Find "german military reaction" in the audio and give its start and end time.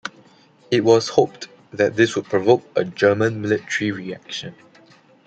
2.83-4.55